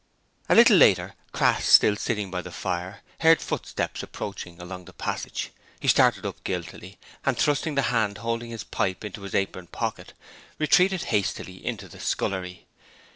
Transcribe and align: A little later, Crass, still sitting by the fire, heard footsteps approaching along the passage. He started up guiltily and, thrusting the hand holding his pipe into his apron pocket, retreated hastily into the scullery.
A 0.49 0.55
little 0.55 0.77
later, 0.77 1.13
Crass, 1.31 1.63
still 1.67 1.95
sitting 1.95 2.31
by 2.31 2.41
the 2.41 2.51
fire, 2.51 3.01
heard 3.19 3.39
footsteps 3.39 4.01
approaching 4.01 4.59
along 4.59 4.85
the 4.85 4.93
passage. 4.93 5.51
He 5.79 5.87
started 5.87 6.25
up 6.25 6.43
guiltily 6.43 6.97
and, 7.23 7.37
thrusting 7.37 7.75
the 7.75 7.83
hand 7.93 8.17
holding 8.17 8.49
his 8.49 8.63
pipe 8.63 9.05
into 9.05 9.21
his 9.21 9.35
apron 9.35 9.67
pocket, 9.67 10.13
retreated 10.57 11.03
hastily 11.13 11.63
into 11.63 11.87
the 11.87 11.99
scullery. 11.99 12.65